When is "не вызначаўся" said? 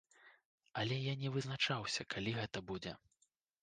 1.25-2.01